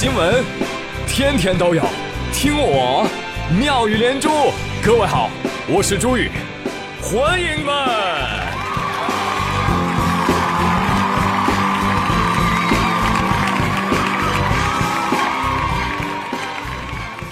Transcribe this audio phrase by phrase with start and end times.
[0.00, 0.42] 新闻，
[1.06, 1.84] 天天都有，
[2.32, 3.06] 听我
[3.54, 4.30] 妙语连珠。
[4.82, 5.28] 各位好，
[5.68, 6.30] 我是朱宇，
[7.02, 7.74] 欢迎们。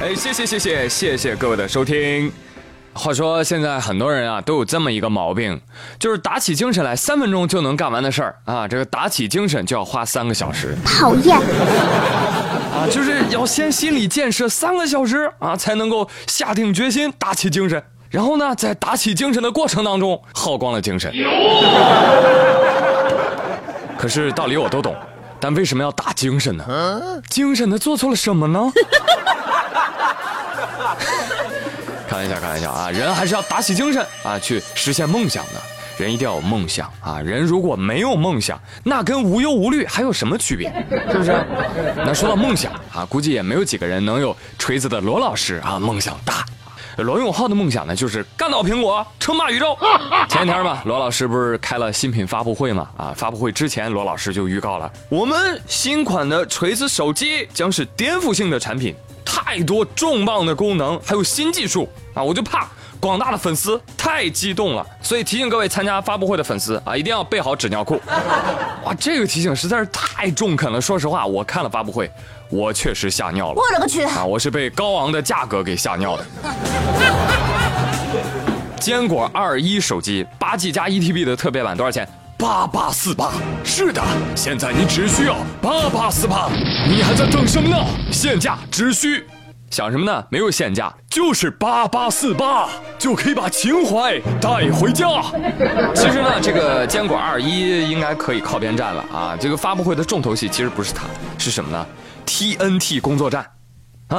[0.00, 2.30] 哎，谢谢谢谢谢谢各位的收听。
[2.94, 5.60] 话说现在很多人啊都有这么一个毛病，
[5.98, 10.76] 就是打起精神来三分钟就能干完的事儿啊，这个打起精神就要花三个小时。
[10.84, 11.36] 讨厌。
[11.36, 17.82] 啊，就是要先心理建设三个小时啊，才能够下定决心打起精神。
[18.10, 21.10] 然后呢，在打起精神的过程当中耗光了精神。
[23.96, 24.94] 可是道理我都懂，
[25.40, 27.00] 但为什么要打精神呢？
[27.28, 28.60] 精神的做错了什么呢？
[32.12, 32.90] 开玩笑，开玩笑啊！
[32.92, 35.52] 人还是要打起精神啊，去实现梦想的。
[35.98, 37.20] 人一定要有梦想啊！
[37.20, 40.72] 人如果没有梦想，那跟无忧无虑还有什么区别？
[41.10, 41.32] 是不是？
[41.96, 46.44] 那说到梦想啊，估计也没有几个人能有锤子的罗老师啊梦想大。
[46.98, 49.76] 罗永浩的梦想呢，就是干倒苹果，称霸宇宙。
[50.28, 52.88] 前几天吧，罗老师不是开了新品发布会嘛？
[52.96, 58.94] 啊，发布会之前，罗老师就预告了，我们新款的锤子手机将是颠覆性的产品。
[59.34, 62.22] 太多重磅的功能，还有新技术啊！
[62.22, 62.68] 我就怕
[63.00, 67.98] 广大的粉丝太激动了，所以提醒各位参加发布会的粉丝啊，一定要备好纸尿裤。
[68.84, 70.78] 哇，这个提醒实在是太中肯了。
[70.78, 72.10] 说实话，我看了发布会，
[72.50, 73.54] 我确实吓尿了。
[73.54, 74.02] 我勒个去！
[74.02, 76.26] 啊，我是被高昂的价格给吓尿的。
[78.78, 82.06] 坚果二一手机八 G 加一 TB 的特别版多少钱？
[82.42, 83.30] 八八四八，
[83.62, 84.02] 是的，
[84.34, 86.50] 现在你只需要八八四八，
[86.88, 87.76] 你还在等什么呢？
[88.10, 89.24] 现价只需，
[89.70, 90.26] 想什么呢？
[90.28, 95.06] 没有现价，就是八八四八就可以把情怀带回家。
[95.94, 99.36] 其实呢，这个坚果二一应该可以靠边站了啊！
[99.38, 101.04] 这个发布会的重头戏其实不是它，
[101.38, 101.86] 是什么呢
[102.26, 103.42] ？TNT 工作站，
[104.08, 104.18] 啊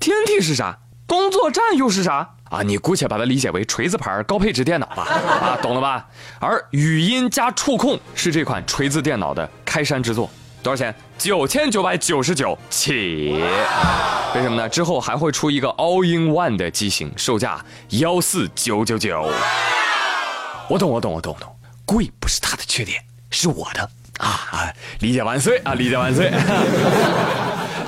[0.00, 0.78] ，TNT 是啥？
[1.06, 2.26] 工作站又是啥？
[2.50, 6.06] 啊，你姑且把它理解为锤子牌高配置电脑吧，啊，懂了吧？
[6.40, 10.28] 而语音加触控是这款锤子电脑的开山之作，
[10.62, 10.92] 多少钱？
[11.16, 13.42] 九千九百九十九起。
[14.34, 14.68] 为什么呢？
[14.68, 19.30] 之后还会出一个 All in One 的机型，售价幺四九九九。
[20.68, 21.56] 我懂，我懂，我懂，我懂。
[21.84, 23.00] 贵不是它的缺点，
[23.30, 23.82] 是我的
[24.18, 24.72] 啊啊！
[25.00, 25.74] 理解万岁啊！
[25.74, 26.32] 理解万岁。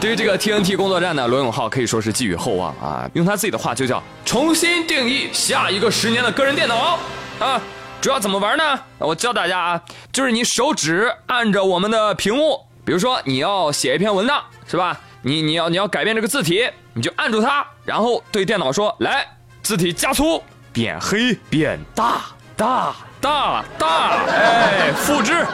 [0.03, 3.09] 对于这个 TNT 工作站呢，罗永浩可以说是寄予厚望啊。
[3.15, 6.99] 用他自己的话就叫重新定义下一个十年的个人电脑
[7.39, 7.63] 啊。
[8.01, 8.65] 主要怎么玩呢？
[8.99, 9.81] 我教大家啊，
[10.13, 14.99] 就是你手指按着我们的屏幕，比如说你要写一篇文档是吧？
[15.23, 19.25] 你你要你要改变这个字体，你就按住它，然后对电脑说：“来，
[19.63, 20.43] 字体加粗，
[20.73, 22.23] 变黑，变大，
[22.57, 25.47] 大，大，大，哎，复制，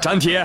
[0.00, 0.44] 粘贴。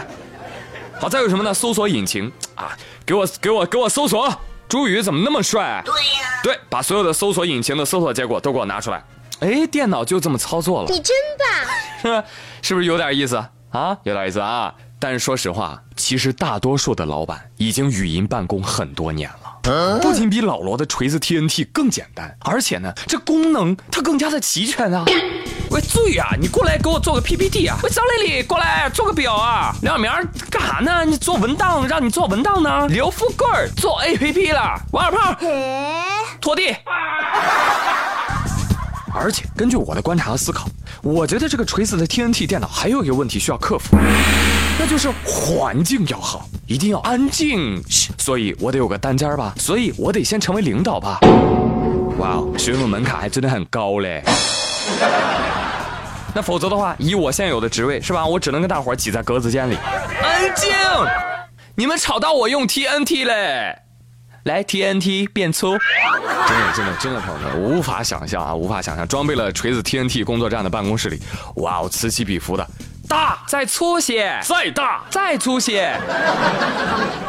[1.01, 1.51] 好，再有什么呢？
[1.51, 4.31] 搜索引擎啊。”给我给我给我搜索，
[4.67, 5.81] 朱宇怎么那么帅？
[5.85, 9.03] 对呀，对，把所有的搜索引擎的搜索结果都给我拿出来。
[9.39, 10.89] 哎，电脑就这么操作了。
[10.89, 12.27] 你真棒，是吧？
[12.61, 13.37] 是不是有点意思
[13.71, 13.97] 啊？
[14.03, 14.73] 有点意思啊！
[15.01, 25.05] 但是说实话，其实大多数的老板已经语音办公很多年了，不仅比老罗的锤子 TNT 更简单，而且呢，这功能它更加的齐全啊。
[25.79, 26.27] 喂，注意啊！
[26.37, 27.79] 你过来给我做个 PPT 啊！
[27.81, 29.73] 喂，张丽丽，过来做个表啊！
[29.81, 30.11] 梁明
[30.49, 31.05] 干啥呢？
[31.05, 32.85] 你做文档，让你做文档呢？
[32.89, 33.47] 刘富贵
[33.77, 34.77] 做 APP 了。
[34.91, 35.37] 王二胖，
[36.41, 36.75] 拖地。
[39.15, 40.67] 而且根据我的观察和思考，
[41.01, 43.95] 我觉得这个锤子的 TNT 电脑还有一个问题需要克服，
[44.77, 47.81] 那就是环境要好，一定要安静。
[48.17, 51.19] 所以我得有个单间吧，所以我得先成为领导吧。
[52.17, 54.21] 哇哦，使用的门槛还真的很高嘞。
[56.33, 59.75] 那否则的话，以我现有的职位是吧，我只能跟大伙挤在格子间里。
[60.21, 60.69] 安静！
[61.75, 63.75] 你们吵到我用 TNT 嘞！
[64.43, 65.77] 来 TNT 变粗。
[66.47, 71.21] 真的真的真的，朋友们，无法想象啊，无法想象，装备了锤子 TNT 工作站的办公室里，
[71.57, 72.65] 哇哦，此起彼伏的，
[73.07, 75.93] 大再粗些，再大再粗些。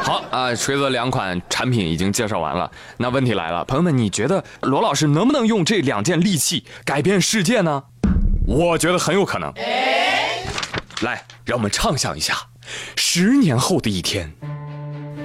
[0.03, 7.85] 好啊，锤子两款产品已经介绍完了，那问题来了，朋友们，你觉得罗老师能不能用这两件利器改变世界呢？
[8.53, 9.53] 我觉得很有可能。
[11.03, 12.37] 来，让我们畅想一下，
[12.97, 14.29] 十年后的一天，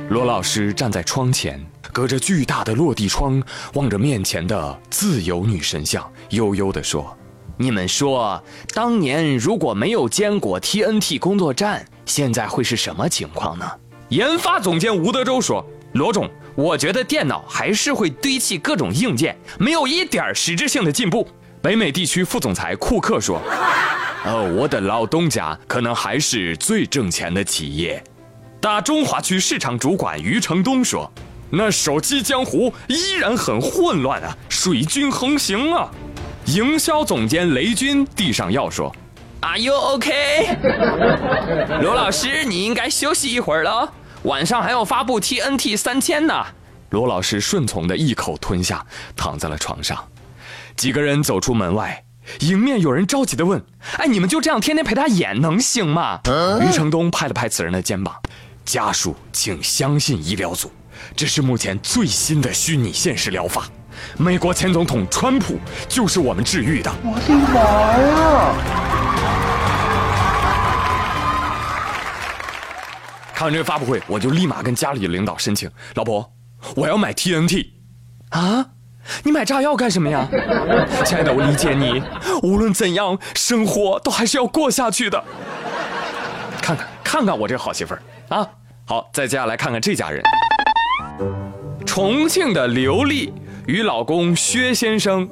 [0.10, 1.60] 罗老师站在窗前，
[1.92, 3.42] 隔着巨大的落地窗，
[3.74, 7.18] 望着面前的自由女神像，悠悠地说
[7.57, 8.39] ：“你们说，
[8.75, 13.68] 当年如果没有坚果 TNT 工作站，现在会是什么情况呢？”
[14.10, 21.28] 研发总监吴德州说：“罗总，我觉得电脑还是会堆砌各种硬件，没有一点实质性的进步。”
[21.66, 23.42] 北美地区副总裁库克说
[24.24, 28.04] ：“哦，我的老东家可能还是最挣钱的企业。”
[28.62, 31.12] 大中华区市场主管余承东说
[31.50, 35.90] ：“那手机江湖依然很混乱啊，水军横行啊。”
[36.54, 38.96] 营销总监雷军递上药说
[39.40, 40.12] ：“Are you OK？
[41.82, 43.92] 罗老师，你应该休息一会儿了，
[44.26, 46.46] 晚上还要发布 TNT 三千呢。”
[46.92, 48.86] 罗老师顺从的一口吞下，
[49.18, 49.98] 躺在了床上。
[50.75, 52.04] 几个人走出门外，
[52.42, 53.63] 迎面有人着急的问
[53.98, 56.19] ：“哎，你们就这样天天陪他演，能行吗？”
[56.62, 58.16] 余承东拍了拍此人的肩膀
[58.66, 60.72] ：“家属，请相信医疗组，
[61.16, 63.68] 这是目前最新的虚拟现实疗法。”
[64.18, 65.57] 美国前总统川普
[65.88, 66.94] 就是我们治愈的。
[67.01, 67.62] 我的妈
[67.98, 68.54] 呀！
[73.33, 76.33] 看完这个发布会，我就立马跟家里的领导申请，老婆，
[76.75, 77.68] 我要买 TNT。
[78.30, 78.66] 啊？
[79.24, 80.28] 你买炸药干什么呀？
[81.06, 82.02] 亲爱的，我理解你。
[82.44, 85.24] 无论怎样，生活都还是要过下去的。
[86.62, 88.48] 看看，看看我这好媳妇儿啊！
[88.86, 90.22] 好，再接下来看看这家人。
[91.86, 93.34] 重庆的刘丽。
[93.68, 95.28] 与老公薛先生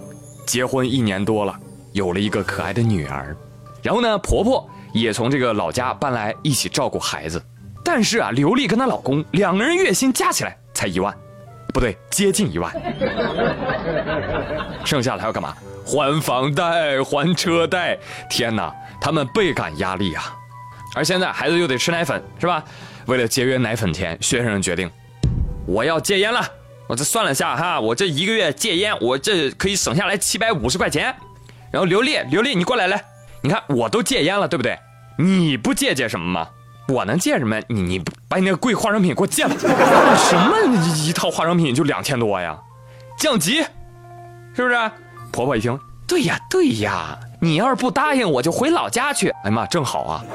[0.47, 1.55] 结婚一年多了，
[1.91, 3.37] 有了一个可爱的女儿。
[3.83, 7.39] 然后呢，婆婆也从这个老家搬来一起照顾孩子。
[7.85, 11.15] 但是啊，刘丽跟她老公两个人月薪加起来才一万，
[11.73, 12.71] 不对，接近一万。
[14.85, 15.55] 剩下的还要干嘛？
[15.85, 17.97] 还房贷、还车贷。
[18.29, 20.33] 天哪，他们倍感压力啊！
[20.95, 22.63] 而现在孩子又得吃奶粉，是吧？
[23.07, 24.89] 为了节约奶粉钱，薛先生决定，
[25.65, 26.39] 我要戒烟了。
[26.87, 31.13] 我这算了下哈，我这一个月戒烟，我这可以省下来七百五十块钱。
[31.71, 33.03] 然后刘丽，刘丽，你过来来，
[33.41, 34.77] 你看我都戒烟了，对不对？
[35.17, 36.47] 你不戒戒什么吗？
[36.87, 37.59] 我能戒什么？
[37.67, 37.99] 你你
[38.33, 39.55] 把你那个贵化妆品给我贱了。
[40.17, 40.57] 什么
[41.05, 42.57] 一套化妆品就两千多呀？
[43.15, 43.61] 降级，
[44.55, 44.91] 是不是？
[45.31, 49.29] 婆婆一听，对呀对呀，你要是不答应，我就回老家去。
[49.43, 50.25] 哎呀妈，正好啊。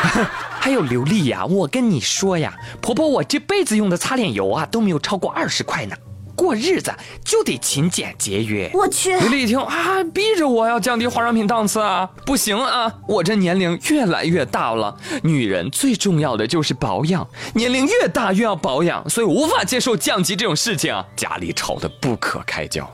[0.58, 5.94] 还有刘丽呀，我跟你说呀，婆婆，我这辈子用的擦脸油啊都没有超过二十块呢。
[6.42, 6.92] 过日子
[7.24, 8.68] 就得勤俭节约。
[8.74, 17.24] 我去，李丽一听啊，逼着我要降低化妆品档次啊，不行啊，我这年龄越来越大了，女人最重要的就是保养，
[17.54, 22.90] 年龄越大越要保养，所以无法接受降级这种事情，家里吵得不可开交。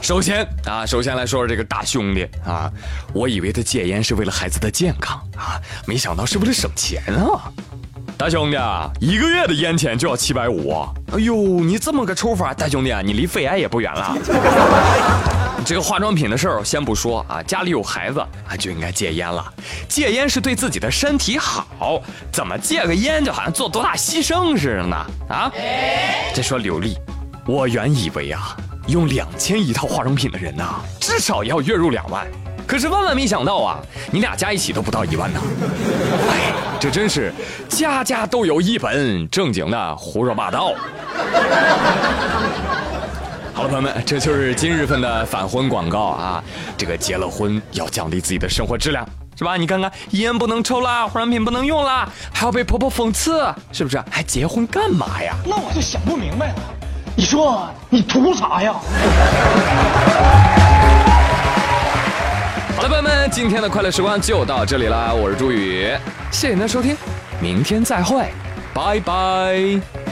[0.00, 2.70] 首先啊，首先来说说这个大兄弟啊，
[3.12, 7.50] 我以为他戒烟是为了孩子的健康啊，没想到是为了省钱啊。
[8.16, 8.56] 大兄弟，
[9.00, 10.72] 一个月的烟钱就要七百五，
[11.12, 14.16] 哎呦，你这么个抽法，大兄弟，你离肺癌也不远了。
[15.66, 19.44] 这个化妆品的事儿先不说啊，家里有孩子啊就应该戒烟了，
[19.88, 22.00] 戒烟是对自己的身体好，
[22.30, 24.96] 怎么戒个烟就好像做多大牺牲似的呢？
[25.28, 25.50] 啊，
[26.34, 26.96] 再说刘丽，
[27.46, 28.56] 我原以为啊。
[28.86, 32.26] 用两千一套化妆品的人呐，至少要月入两万，
[32.66, 33.78] 可是万万没想到啊，
[34.10, 35.40] 你俩加一起都不到一万呢。
[36.30, 37.32] 哎，这真是
[37.68, 40.74] 家家都有一本正经的胡说八道。
[43.52, 46.42] 好了，朋友们，这就是今日份的返婚广告啊。
[46.76, 49.06] 这个结了婚要降低自己的生活质量，
[49.38, 49.56] 是吧？
[49.56, 54.02] 你看看，烟不能抽啦，化妆品不能用啦，还要被婆婆讽刺，是不是？
[54.10, 55.34] 还结婚干嘛呀？
[55.46, 56.54] 那我就想不明白了。
[57.14, 58.74] 你说你图啥呀？
[63.34, 65.12] 今天的快乐时光就到这里啦！
[65.12, 65.88] 我是朱宇，
[66.30, 66.96] 谢谢您的收听，
[67.40, 68.28] 明天再会，
[68.72, 70.03] 拜拜。